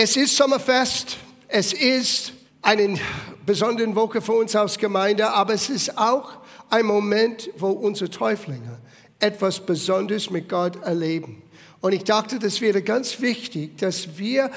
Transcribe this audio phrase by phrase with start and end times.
[0.00, 1.16] Es ist Sommerfest.
[1.48, 3.00] Es ist eine
[3.44, 6.36] besondere Woche für uns als Gemeinde, aber es ist auch
[6.70, 8.78] ein Moment, wo unsere Täuflinge
[9.18, 11.42] etwas Besonderes mit Gott erleben.
[11.80, 14.52] Und ich dachte, das wäre ganz wichtig, dass wir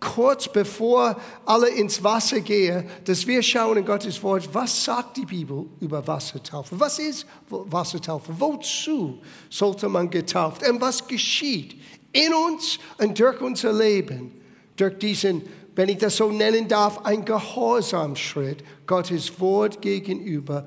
[0.00, 5.26] kurz bevor alle ins Wasser gehen, dass wir schauen in Gottes Wort, was sagt die
[5.26, 6.80] Bibel über Wassertaufe?
[6.80, 8.32] Was ist Wassertaufe?
[8.38, 9.18] Wozu
[9.50, 10.66] sollte man getauft?
[10.66, 11.76] Und was geschieht
[12.10, 14.37] in uns und durch unser Leben,
[14.78, 15.42] durch diesen,
[15.74, 20.66] wenn ich das so nennen darf, ein Gehorsamschritt Gottes Wort gegenüber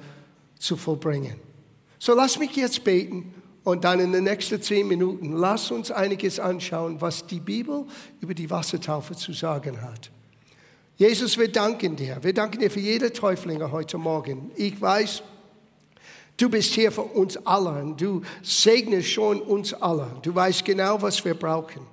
[0.60, 1.36] zu vollbringen.
[1.98, 3.34] So lass mich jetzt beten
[3.64, 7.86] und dann in den nächsten zehn Minuten lass uns einiges anschauen, was die Bibel
[8.20, 10.12] über die Wassertaufe zu sagen hat.
[10.98, 12.18] Jesus, wir danken dir.
[12.22, 14.52] Wir danken dir für jede Täuflinge heute Morgen.
[14.56, 15.24] Ich weiß,
[16.38, 20.08] du bist hier für uns alle und du segnest schon uns alle.
[20.22, 21.91] Du weißt genau, was wir brauchen.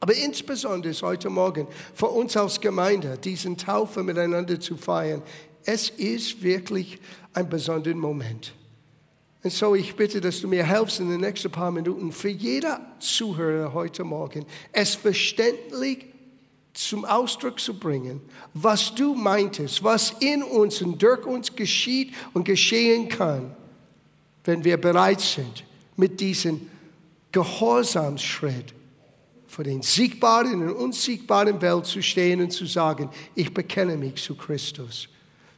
[0.00, 5.22] Aber insbesondere heute Morgen für uns als Gemeinde, diesen Taufe miteinander zu feiern,
[5.64, 6.98] es ist wirklich
[7.34, 8.54] ein besonderer Moment.
[9.42, 12.80] Und so ich bitte, dass du mir helfst in den nächsten paar Minuten für jeder
[12.98, 16.06] Zuhörer heute Morgen, es verständlich
[16.74, 18.20] zum Ausdruck zu bringen,
[18.54, 23.54] was du meintest, was in uns und durch uns geschieht und geschehen kann,
[24.44, 25.64] wenn wir bereit sind,
[25.96, 26.68] mit diesem
[27.32, 28.77] Gehorsamsschritt
[29.48, 34.36] vor den siegbaren und unsiegbaren Welt zu stehen und zu sagen, ich bekenne mich zu
[34.36, 35.08] Christus.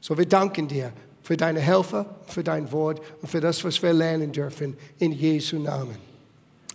[0.00, 3.92] So wir danken dir für deine Helfer, für dein Wort und für das, was wir
[3.92, 5.98] lernen dürfen in Jesu Namen.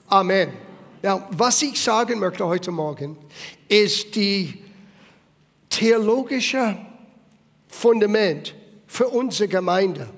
[0.07, 0.53] Amen.
[1.01, 3.17] Ja, was ich sagen möchte heute Morgen,
[3.67, 4.61] ist die
[5.69, 6.77] theologische
[7.67, 8.53] Fundament
[8.87, 10.09] für unsere Gemeinde.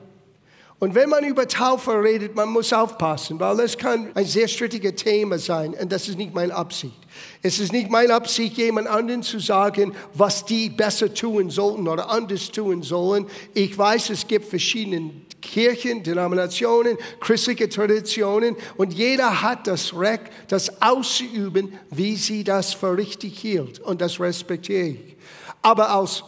[0.80, 4.96] Und wenn man über Taufe redet, man muss aufpassen, weil es kann ein sehr strittiges
[4.96, 6.94] Thema sein und das ist nicht meine Absicht.
[7.42, 12.12] Es ist nicht meine Absicht, jemand anderen zu sagen, was die besser tun sollten oder
[12.12, 13.26] anders tun sollen.
[13.56, 20.80] Ich weiß, es gibt verschiedene Kirchen, Denominationen, christliche Traditionen und jeder hat das Recht, das
[20.80, 25.18] auszuüben, wie sie das für richtig hielt und das respektiere ich.
[25.64, 26.24] Aber aus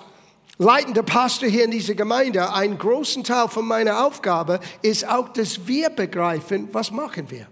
[0.60, 5.66] leitender Pastor hier in dieser Gemeinde, ein großen Teil von meiner Aufgabe ist auch, dass
[5.66, 7.48] wir begreifen, was machen wir.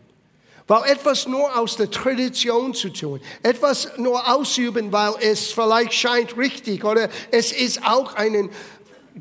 [0.68, 6.38] Weil etwas nur aus der Tradition zu tun, etwas nur ausüben, weil es vielleicht scheint
[6.38, 8.50] richtig oder es ist auch ein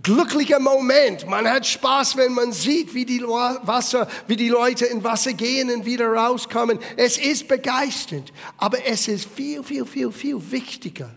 [0.02, 1.28] glücklicher Moment.
[1.28, 5.70] Man hat Spaß, wenn man sieht, wie die Wasser, wie die Leute in Wasser gehen
[5.70, 6.80] und wieder rauskommen.
[6.96, 11.10] Es ist begeisternd, aber es ist viel, viel, viel, viel wichtiger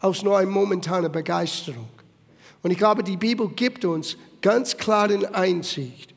[0.00, 1.88] als nur eine momentane Begeisterung.
[2.64, 6.14] Und ich glaube, die Bibel gibt uns ganz klare Einsicht,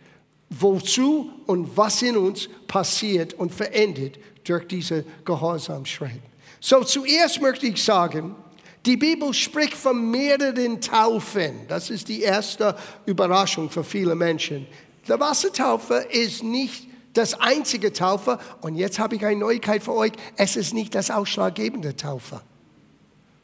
[0.50, 6.22] wozu und was in uns passiert und verändert durch diese Gehorsamschritt.
[6.62, 8.34] So, zuerst möchte ich sagen,
[8.86, 11.68] die Bibel spricht von mehreren Taufen.
[11.68, 14.68] Das ist die erste Überraschung für viele Menschen.
[15.06, 18.40] Die Wassertaufe ist nicht das einzige Taufe.
[18.62, 20.14] Und jetzt habe ich eine Neuigkeit für euch.
[20.38, 22.40] Es ist nicht das ausschlaggebende Taufe.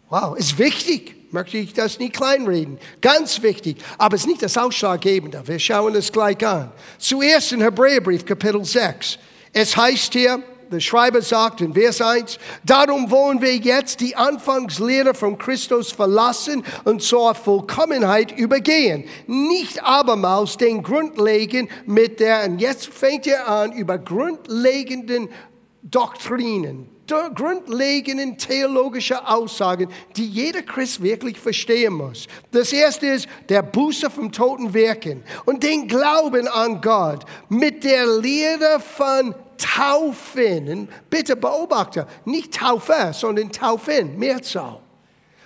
[0.08, 2.78] Wow, ist wichtig möchte ich das nicht kleinreden.
[3.02, 5.42] Ganz wichtig, aber es ist nicht das Ausschlaggebende.
[5.46, 6.72] Wir schauen es gleich an.
[6.98, 9.18] Zuerst in Hebräerbrief, Kapitel 6.
[9.52, 15.14] Es heißt hier, der Schreiber sagt in Vers 1, darum wollen wir jetzt die Anfangslehre
[15.14, 19.04] von Christus verlassen und zur Vollkommenheit übergehen.
[19.28, 25.30] Nicht abermals den Grundlegen mit der, und jetzt fängt er an, über grundlegenden
[25.84, 32.28] Doktrinen, grundlegenden theologischen Aussagen, die jeder Christ wirklich verstehen muss.
[32.52, 38.06] Das erste ist der Buße vom toten Wirken und den Glauben an Gott mit der
[38.06, 40.90] Lehre von Taufen.
[41.10, 44.80] Bitte beobachte, nicht Taufe, sondern Taufen, Mehrzahl.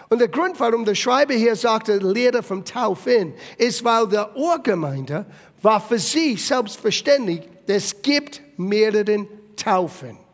[0.10, 5.26] Und der Grund, warum der Schreiber hier sagte, Lehre vom Taufen, ist, weil der Urgemeinde
[5.62, 10.27] war für sie selbstverständlich, es gibt mehrere Taufen.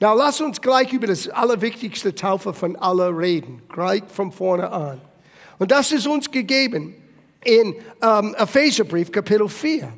[0.00, 5.00] Na, lass uns gleich über das allerwichtigste Taufe von aller reden, gleich von vorne an.
[5.58, 6.94] Und das ist uns gegeben
[7.44, 9.92] in ähm, Epheserbrief Kapitel 4.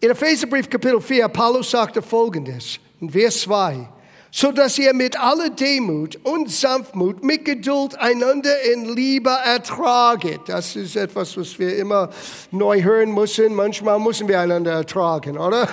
[0.00, 3.88] In Epheserbrief Kapitel 4, Paulus sagte folgendes, in Vers 2
[4.36, 10.40] so dass ihr mit aller Demut und Sanftmut, mit Geduld einander in Liebe ertraget.
[10.44, 12.10] Das ist etwas, was wir immer
[12.50, 13.54] neu hören müssen.
[13.54, 15.66] Manchmal müssen wir einander ertragen, oder?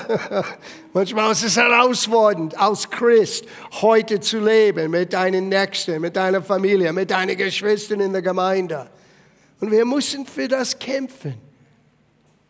[0.93, 3.43] Manchmal ist es herausfordernd, als Christ
[3.81, 8.89] heute zu leben, mit deinen Nächsten, mit deiner Familie, mit deinen Geschwistern in der Gemeinde.
[9.59, 11.33] Und wir müssen für das kämpfen.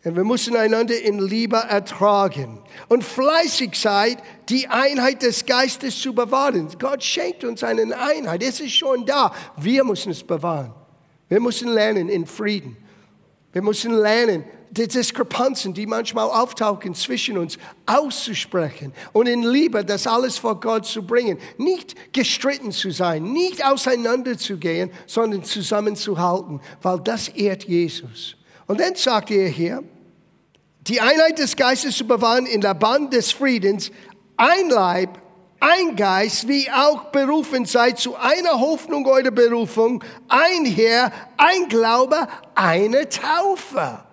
[0.03, 2.59] Und wir müssen einander in Liebe ertragen.
[2.89, 4.17] Und fleißig seid,
[4.49, 6.67] die Einheit des Geistes zu bewahren.
[6.77, 8.43] Gott schenkt uns eine Einheit.
[8.43, 9.33] Es ist schon da.
[9.55, 10.73] Wir müssen es bewahren.
[11.29, 12.75] Wir müssen lernen in Frieden.
[13.53, 20.07] Wir müssen lernen, die Diskrepanzen, die manchmal auftauchen zwischen uns, auszusprechen und in Liebe das
[20.07, 21.37] alles vor Gott zu bringen.
[21.57, 28.35] Nicht gestritten zu sein, nicht auseinanderzugehen, sondern zusammenzuhalten, weil das ehrt Jesus.
[28.67, 29.83] Und dann sagt er hier,
[30.81, 33.91] die Einheit des Geistes zu bewahren in der Band des Friedens,
[34.35, 35.17] ein Leib,
[35.59, 42.27] ein Geist, wie auch berufen seid zu einer Hoffnung eurer Berufung, ein Herr, ein Glaube,
[42.53, 44.03] eine Taufe.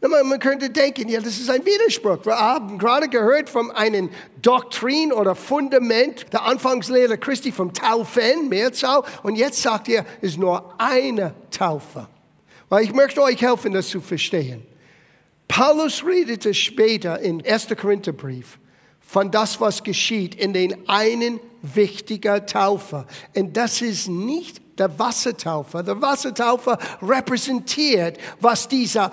[0.00, 2.24] Man könnte denken, ja, das ist ein Widerspruch.
[2.24, 4.08] Wir haben gerade gehört von einem
[4.40, 10.38] Doktrin oder Fundament der Anfangslehre Christi vom Taufen, Mehrzahl, und jetzt sagt er, es ist
[10.38, 12.08] nur eine Taufe.
[12.70, 14.62] Weil ich möchte euch helfen, das zu verstehen.
[15.48, 17.68] Paulus redete später in 1.
[17.76, 18.58] Korintherbrief
[19.00, 23.06] von das, was geschieht in den einen wichtigen Taufe.
[23.34, 25.82] Und das ist nicht der Wassertaufe.
[25.82, 29.10] Der Wassertaufe repräsentiert, was dieser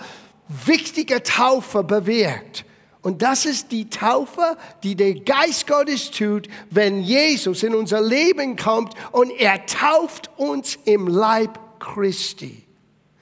[0.48, 2.64] wichtige Taufe bewirkt.
[3.02, 8.56] Und das ist die Taufe, die der Geist Gottes tut, wenn Jesus in unser Leben
[8.56, 12.67] kommt und er tauft uns im Leib Christi.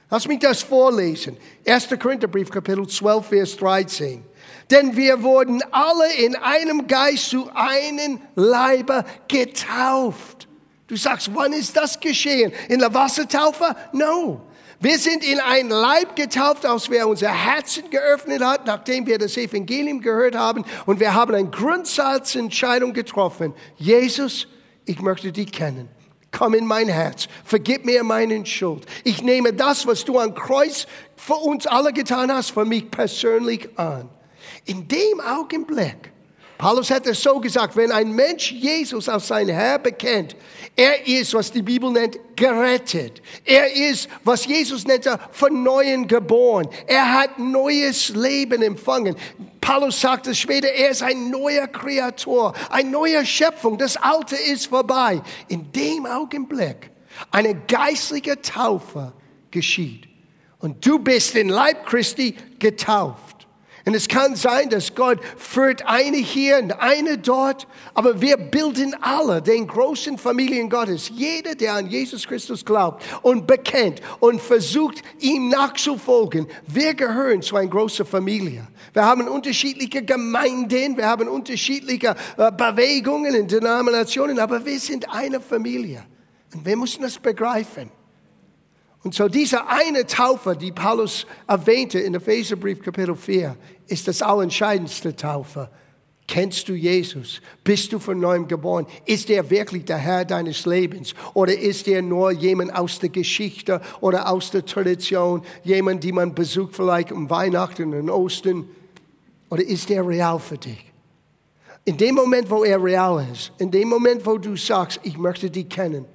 [0.08, 1.36] Lass mich das vorlesen.
[1.66, 1.88] 1.
[1.98, 4.24] Korintherbrief, Kapitel 12, Vers 13.
[4.70, 10.46] Denn wir wurden alle in einem Geist zu einem Leibe getauft.
[10.86, 12.52] Du sagst, wann ist das geschehen?
[12.68, 13.74] In der Wassertaufe?
[13.92, 14.42] No.
[14.78, 19.36] Wir sind in ein Leib getauft, als wir unser Herzen geöffnet hat, nachdem wir das
[19.36, 20.64] Evangelium gehört haben.
[20.84, 23.54] Und wir haben eine Grundsatzentscheidung getroffen.
[23.76, 24.46] Jesus,
[24.84, 25.88] ich möchte dich kennen
[26.36, 28.84] komm in mein Herz, vergib mir meinen Schuld.
[29.04, 30.86] Ich nehme das, was du am Kreuz
[31.16, 34.08] für uns alle getan hast, für mich persönlich an.
[34.66, 36.12] In dem Augenblick,
[36.58, 40.34] Paulus hat es so gesagt, wenn ein Mensch Jesus als sein Herr bekennt,
[40.74, 43.20] er ist, was die Bibel nennt, gerettet.
[43.44, 46.68] Er ist, was Jesus nennt, von Neuem geboren.
[46.86, 49.16] Er hat neues Leben empfangen.
[49.60, 53.76] Paulus sagt es später, er ist ein neuer Kreator, eine neue Schöpfung.
[53.76, 55.20] Das Alte ist vorbei.
[55.48, 56.90] In dem Augenblick
[57.30, 59.12] eine geistliche Taufe
[59.50, 60.06] geschieht.
[60.58, 63.35] Und du bist in Leib Christi getauft.
[63.86, 68.96] Und es kann sein, dass Gott führt eine hier und eine dort, aber wir bilden
[69.00, 71.08] alle den großen Familien Gottes.
[71.14, 77.54] Jeder, der an Jesus Christus glaubt und bekennt und versucht, ihm nachzufolgen, wir gehören zu
[77.54, 78.66] einer großen Familie.
[78.92, 85.40] Wir haben unterschiedliche Gemeinden, wir haben unterschiedliche äh, Bewegungen und Denominationen, aber wir sind eine
[85.40, 86.04] Familie.
[86.52, 87.92] Und wir müssen das begreifen.
[89.06, 93.56] Und so diese eine Taufe, die Paulus erwähnte in Epheserbrief Kapitel 4,
[93.88, 95.70] ist das allerentscheidendste Taufe.
[96.28, 97.40] Kennst du Jesus?
[97.62, 98.86] Bist du von neuem geboren?
[99.04, 101.14] Ist er wirklich der Herr deines Lebens?
[101.34, 105.42] Oder ist er nur jemand aus der Geschichte oder aus der Tradition?
[105.62, 108.68] Jemand, die man besucht vielleicht um Weihnachten und Ostern?
[109.50, 110.92] Oder ist er real für dich?
[111.84, 115.48] In dem Moment, wo er real ist, in dem Moment, wo du sagst, ich möchte
[115.48, 116.06] dich kennen,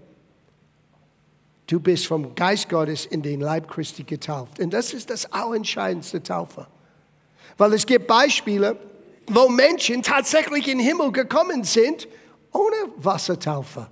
[1.71, 4.59] Du bist vom Geist Gottes in den Leib Christi getauft.
[4.59, 6.68] Und das ist das allerentscheidendste Taufe.
[7.57, 8.77] Weil es gibt Beispiele,
[9.27, 12.07] wo Menschen tatsächlich in den Himmel gekommen sind,
[12.51, 13.88] ohne Wassertaufe.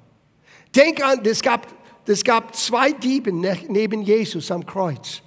[0.76, 1.68] Denk an, es gab,
[2.06, 5.22] es gab zwei Dieben neben Jesus am Kreuz.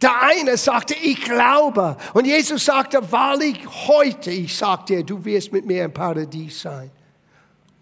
[0.00, 1.96] Der eine sagte, ich glaube.
[2.14, 6.90] Und Jesus sagte, wahrlich heute, ich sag dir, du wirst mit mir im Paradies sein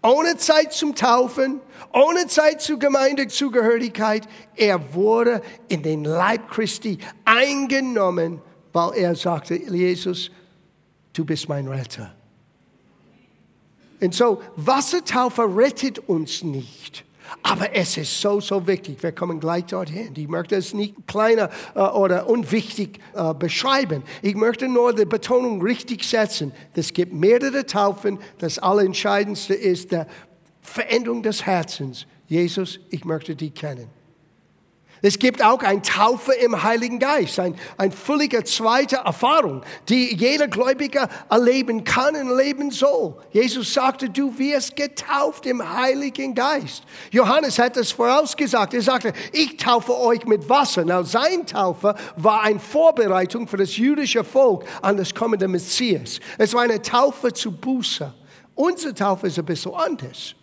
[0.07, 1.59] ohne Zeit zum Taufen,
[1.91, 4.27] ohne Zeit zur Gemeindezugehörigkeit.
[4.55, 8.41] Er wurde in den Leib Christi eingenommen,
[8.77, 10.29] weil er sagte, Jesus,
[11.11, 12.13] du bist mein Retter.
[13.99, 17.03] Und so, Wassertaufe rettet uns nicht.
[17.41, 19.01] Aber es ist so, so wichtig.
[19.01, 20.13] Wir kommen gleich dorthin.
[20.15, 24.03] Ich möchte es nicht kleiner äh, oder unwichtig äh, beschreiben.
[24.21, 26.53] Ich möchte nur die Betonung richtig setzen.
[26.73, 28.19] Es gibt mehrere Taufen.
[28.37, 30.03] Das Allerentscheidendste ist die
[30.61, 32.05] Veränderung des Herzens.
[32.27, 33.96] Jesus, ich möchte dich kennen.
[35.01, 40.47] Es gibt auch ein Taufe im Heiligen Geist, ein, ein völlige zweite Erfahrung, die jeder
[40.47, 43.15] Gläubiger erleben kann und erleben soll.
[43.31, 46.83] Jesus sagte, du wirst getauft im Heiligen Geist.
[47.11, 48.73] Johannes hat es vorausgesagt.
[48.73, 50.83] Er sagte, ich taufe euch mit Wasser.
[50.85, 56.19] Na, sein Taufe war eine Vorbereitung für das jüdische Volk an das kommende Messias.
[56.37, 58.13] Es war eine Taufe zu Buße.
[58.55, 60.33] Unsere Taufe ist ein bisschen anders.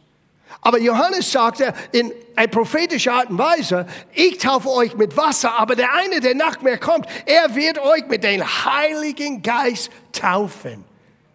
[0.61, 5.77] Aber Johannes sagte in eine prophetische Art und Weise, ich taufe euch mit Wasser, aber
[5.77, 10.85] der eine, der nach mir kommt, er wird euch mit dem Heiligen Geist taufen.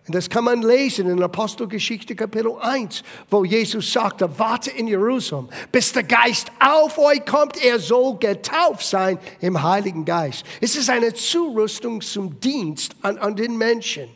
[0.09, 5.49] Und das kann man lesen in Apostelgeschichte Kapitel 1, wo Jesus sagte, warte in Jerusalem,
[5.71, 10.45] bis der Geist auf euch kommt, er soll getauft sein im Heiligen Geist.
[10.61, 14.09] Es ist eine Zurüstung zum Dienst an, an den Menschen.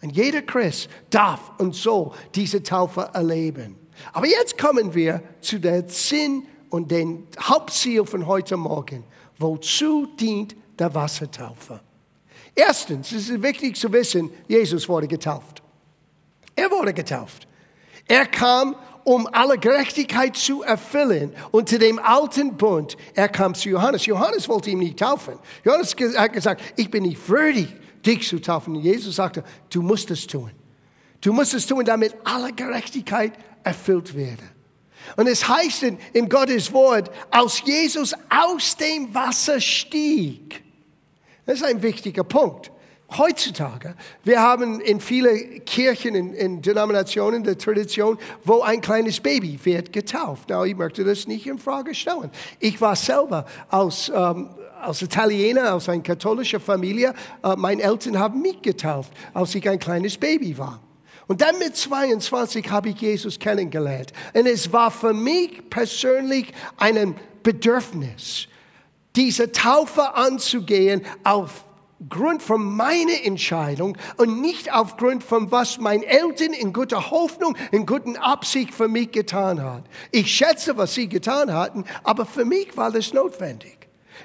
[0.00, 3.81] Und jeder Christ darf und soll diese Taufe erleben.
[4.12, 9.04] Aber jetzt kommen wir zu der Sinn und dem Hauptziel von heute Morgen.
[9.38, 11.80] Wozu dient der Wassertaufe?
[12.54, 15.62] Erstens, es ist wichtig zu wissen, Jesus wurde getauft.
[16.54, 17.48] Er wurde getauft.
[18.06, 21.32] Er kam, um alle Gerechtigkeit zu erfüllen.
[21.50, 24.06] Unter dem alten Bund, er kam zu Johannes.
[24.06, 25.38] Johannes wollte ihn nicht taufen.
[25.64, 28.76] Johannes hat gesagt, ich bin nicht würdig, dich zu taufen.
[28.76, 30.50] Und Jesus sagte, du musst es tun.
[31.20, 33.32] Du musst es tun, damit alle Gerechtigkeit
[33.64, 34.42] erfüllt werde.
[35.16, 40.62] Und es heißt in, in Gottes Wort, als Jesus aus dem Wasser stieg,
[41.44, 42.70] das ist ein wichtiger Punkt.
[43.18, 49.58] Heutzutage, wir haben in vielen Kirchen, in, in Denominationen der Tradition, wo ein kleines Baby
[49.62, 50.48] wird getauft.
[50.48, 52.30] Na, ich möchte das nicht in Frage stellen.
[52.58, 54.48] Ich war selber als, ähm,
[54.80, 59.78] als Italiener, aus einer katholischen Familie, äh, meine Eltern haben mich getauft, als ich ein
[59.78, 60.80] kleines Baby war.
[61.28, 64.12] Und dann mit 22 habe ich Jesus kennengelernt.
[64.34, 68.48] Und es war für mich persönlich ein Bedürfnis
[69.16, 76.72] diese Taufe anzugehen aufgrund von meiner Entscheidung und nicht aufgrund von was meine Eltern in
[76.72, 79.84] guter Hoffnung, in guten Absicht für mich getan haben.
[80.10, 83.81] Ich schätze, was sie getan hatten, aber für mich war das notwendig.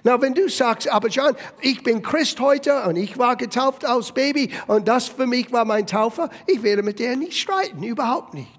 [0.07, 4.13] Na, wenn du sagst, aber John, ich bin Christ heute und ich war getauft als
[4.13, 8.33] Baby und das für mich war mein Taufer, ich werde mit dir nicht streiten, überhaupt
[8.33, 8.57] nicht.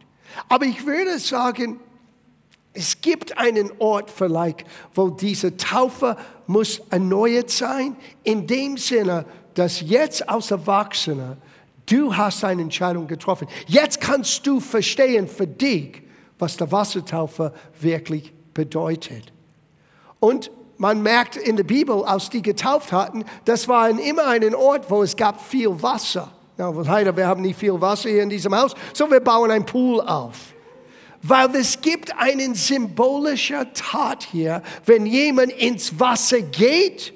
[0.50, 1.81] Aber ich würde sagen,
[2.75, 9.25] es gibt einen Ort vielleicht, wo diese Taufe muss erneuert sein, in dem Sinne,
[9.55, 11.38] dass jetzt als Erwachsener
[11.87, 13.49] du hast eine Entscheidung getroffen.
[13.67, 16.02] Jetzt kannst du verstehen für dich,
[16.38, 19.33] was der Wassertaufe wirklich bedeutet.
[20.21, 24.90] Und man merkt in der Bibel, als die getauft hatten, das war immer ein Ort,
[24.90, 26.30] wo es gab viel Wasser.
[26.56, 29.66] Ja, leider, wir haben nicht viel Wasser hier in diesem Haus, so wir bauen einen
[29.66, 30.54] Pool auf
[31.23, 37.12] weil es gibt einen symbolischen Tat hier, wenn jemand ins Wasser geht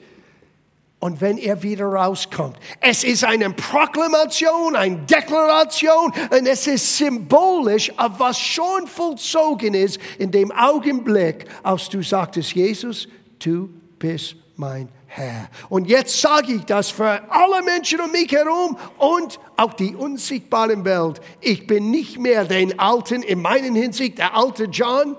[0.99, 2.57] und wenn er wieder rauskommt.
[2.81, 9.99] Es ist eine Proklamation, eine Deklaration und es ist symbolisch, auf was schon vollzogen ist
[10.19, 13.09] in dem Augenblick, als du sagtest, Jesus,
[13.45, 15.49] du bist mein Herr.
[15.69, 20.85] Und jetzt sage ich das für alle Menschen um mich herum und auch die unsichtbaren
[20.85, 21.21] Welt.
[21.41, 25.17] Ich bin nicht mehr den Alten, in meinen Hinsicht, der alte John.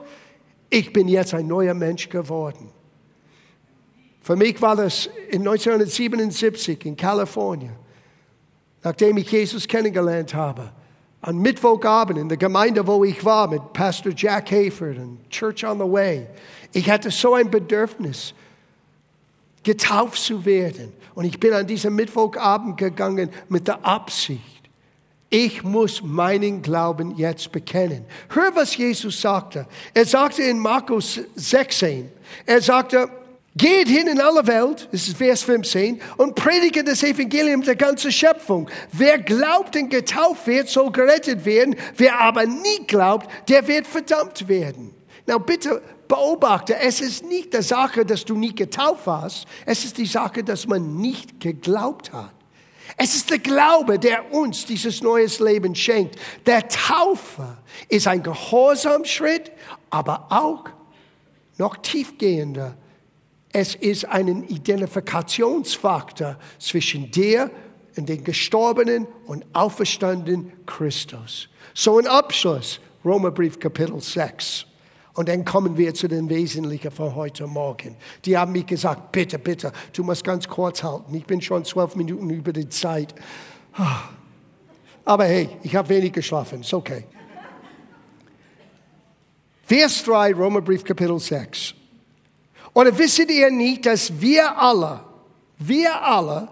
[0.69, 2.71] Ich bin jetzt ein neuer Mensch geworden.
[4.21, 7.75] Für mich war das in 1977 in Kalifornien,
[8.81, 10.71] nachdem ich Jesus kennengelernt habe.
[11.23, 15.79] An Mittwochabend in der Gemeinde, wo ich war, mit Pastor Jack Hayford und Church on
[15.79, 16.27] the Way.
[16.73, 18.33] Ich hatte so ein Bedürfnis,
[19.63, 20.93] getauft zu werden.
[21.15, 24.53] Und ich bin an diesem Mittwochabend gegangen mit der Absicht,
[25.29, 28.05] ich muss meinen Glauben jetzt bekennen.
[28.29, 29.65] Hör, was Jesus sagte.
[29.91, 32.11] Er sagte in Markus 16,
[32.45, 33.09] er sagte,
[33.55, 38.11] Geht hin in alle Welt, das ist Vers 15, und predige das Evangelium der ganzen
[38.11, 38.67] Schöpfung.
[38.91, 41.75] Wer glaubt und getauft wird, soll gerettet werden.
[41.95, 44.95] Wer aber nie glaubt, der wird verdammt werden.
[45.27, 49.99] Na bitte beobachte, es ist nicht die Sache, dass du nie getauft hast, es ist
[49.99, 52.33] die Sache, dass man nicht geglaubt hat.
[52.97, 56.15] Es ist der Glaube, der uns dieses neues Leben schenkt.
[56.45, 57.57] Der Taufe
[57.87, 59.51] ist ein Gehorsamschritt,
[59.89, 60.65] aber auch
[61.57, 62.75] noch tiefgehender.
[63.55, 67.51] Es ist ein Identifikationsfaktor zwischen dir
[67.95, 71.49] und den gestorbenen und auferstandenen Christus.
[71.75, 74.65] So ein Abschluss, Römerbrief Kapitel 6.
[75.13, 77.95] Und dann kommen wir zu den Wesentlichen von heute Morgen.
[78.25, 81.13] Die haben mir gesagt, bitte, bitte, du musst ganz kurz halten.
[81.13, 83.13] Ich bin schon zwölf Minuten über die Zeit.
[85.05, 87.05] Aber hey, ich habe wenig geschlafen, ist okay.
[89.61, 91.75] Vers 3, Römerbrief Kapitel 6.
[92.73, 95.01] Oder wisset ihr nicht, dass wir alle,
[95.59, 96.47] wir alle,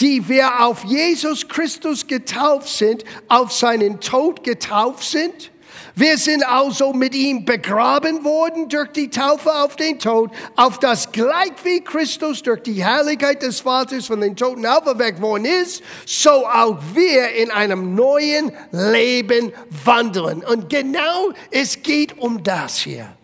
[0.00, 5.50] die wir auf Jesus Christus getauft sind, auf seinen Tod getauft sind?
[5.98, 11.10] Wir sind also mit ihm begraben worden durch die Taufe auf den Tod, auf das
[11.10, 16.46] gleich wie Christus durch die Herrlichkeit des Vaters von den Toten auferweckt worden ist, so
[16.46, 19.54] auch wir in einem neuen Leben
[19.86, 20.44] wandeln.
[20.44, 23.16] Und genau es geht um das hier.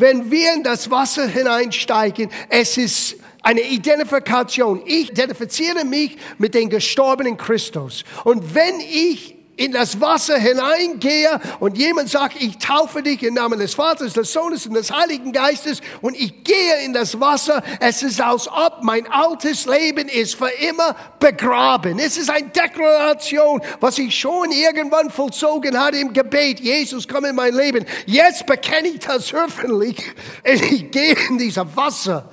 [0.00, 4.82] Wenn wir in das Wasser hineinsteigen, es ist eine Identifikation.
[4.84, 8.04] Ich identifiziere mich mit dem gestorbenen Christus.
[8.24, 13.58] Und wenn ich in das Wasser hineingehe und jemand sagt, ich taufe dich im Namen
[13.58, 18.02] des Vaters, des Sohnes und des Heiligen Geistes und ich gehe in das Wasser, es
[18.02, 21.98] ist als ob mein altes Leben ist für immer begraben.
[21.98, 26.60] Es ist eine Deklaration, was ich schon irgendwann vollzogen hatte im Gebet.
[26.60, 27.84] Jesus, komm in mein Leben.
[28.06, 29.98] Jetzt bekenne ich das öffentlich
[30.44, 32.30] und ich gehe in dieses Wasser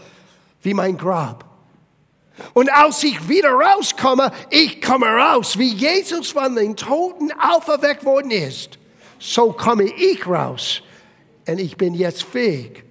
[0.61, 1.44] wie mein Grab.
[2.53, 8.31] Und als ich wieder rauskomme, ich komme raus, wie Jesus von den Toten auferweckt worden
[8.31, 8.77] ist.
[9.19, 10.81] So komme ich raus.
[11.47, 12.83] Und ich bin jetzt fähig,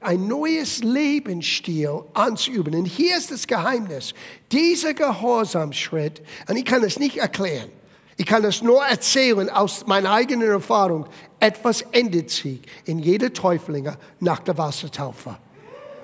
[0.00, 2.74] ein neues Lebensstil anzuüben.
[2.74, 4.14] Und hier ist das Geheimnis.
[4.52, 7.70] Dieser Gehorsamschritt, und ich kann es nicht erklären,
[8.16, 11.06] ich kann es nur erzählen aus meiner eigenen Erfahrung.
[11.38, 15.36] Etwas endet sich in jeder Täuflinge nach der Wassertaufe.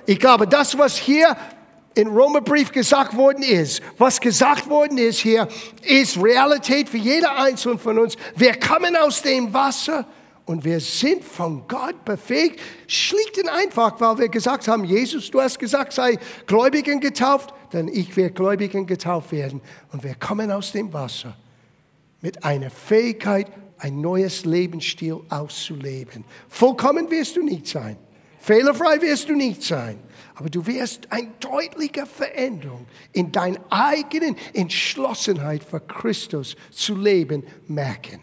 [0.07, 1.37] Ich glaube, das, was hier
[1.95, 5.49] in Römerbrief gesagt worden ist, was gesagt worden ist hier,
[5.83, 8.17] ist Realität für jeder Einzelne von uns.
[8.37, 10.07] Wir kommen aus dem Wasser
[10.47, 15.41] und wir sind von Gott befähigt, schlicht und einfach, weil wir gesagt haben, Jesus, du
[15.41, 19.61] hast gesagt, sei Gläubigen getauft, denn ich werde Gläubigen getauft werden.
[19.93, 21.37] Und wir kommen aus dem Wasser
[22.21, 23.47] mit einer Fähigkeit,
[23.79, 26.25] ein neues Lebensstil auszuleben.
[26.49, 27.97] Vollkommen wirst du nicht sein.
[28.45, 29.99] Fehlerfrei wirst du nicht sein.
[30.35, 38.21] Aber du wirst eine deutliche Veränderung in deiner eigenen Entschlossenheit für Christus zu leben merken.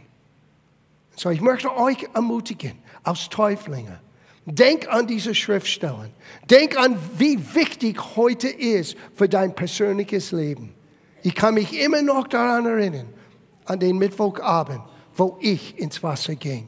[1.16, 4.00] So, ich möchte euch ermutigen, als Täuflinge,
[4.46, 6.12] denk an diese Schriftstellen.
[6.48, 10.75] Denk an, wie wichtig heute ist für dein persönliches Leben.
[11.24, 13.08] Ich kann mich immer noch daran erinnern,
[13.66, 14.82] an den Mittwochabend,
[15.16, 16.68] wo ich ins Wasser ging.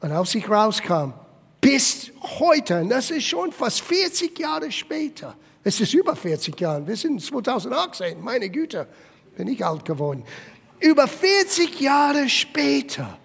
[0.00, 1.14] Und als ich rauskam,
[1.62, 6.86] bis heute, und das ist schon fast 40 Jahre später, es ist über 40 Jahre,
[6.86, 8.86] wir sind 2018, meine Güte,
[9.36, 10.24] bin ich alt geworden.
[10.80, 13.16] Über 40 Jahre später,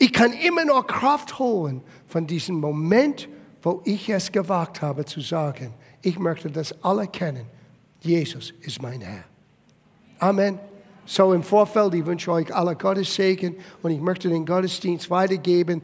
[0.00, 3.28] ich kann immer noch Kraft holen von diesem Moment,
[3.62, 5.72] wo ich es gewagt habe zu sagen,
[6.02, 7.46] ich möchte das alle kennen.
[8.00, 9.22] Jesus ist mein Herr.
[10.18, 10.58] Amen.
[11.06, 15.82] So im Vorfeld, ich wünsche euch alle Gottes Segen und ich möchte den Gottesdienst weitergeben.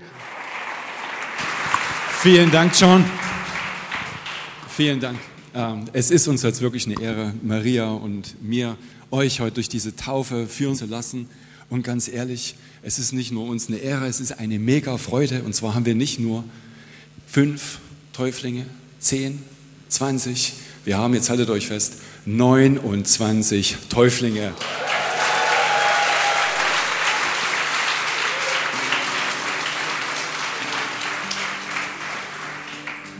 [2.20, 3.04] Vielen Dank, John.
[4.68, 5.20] Vielen Dank.
[5.54, 8.76] Ähm, es ist uns jetzt wirklich eine Ehre, Maria und mir,
[9.12, 11.28] euch heute durch diese Taufe führen zu lassen.
[11.70, 15.44] Und ganz ehrlich, es ist nicht nur uns eine Ehre, es ist eine mega Freude.
[15.44, 16.42] Und zwar haben wir nicht nur
[17.28, 17.78] fünf
[18.12, 18.66] Täuflinge,
[18.98, 19.40] zehn,
[19.88, 20.54] zwanzig,
[20.84, 24.54] wir haben, jetzt haltet euch fest, 29 Täuflinge.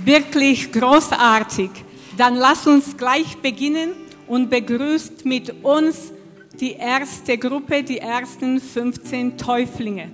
[0.09, 1.71] Wirklich großartig.
[2.17, 3.91] Dann lass uns gleich beginnen
[4.27, 6.13] und begrüßt mit uns
[6.59, 10.11] die erste Gruppe, die ersten 15 Täuflinge.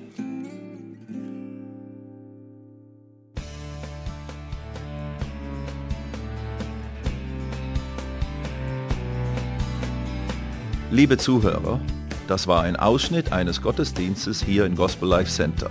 [10.91, 11.81] Liebe Zuhörer,
[12.27, 15.71] das war ein Ausschnitt eines Gottesdienstes hier im Gospel Life Center.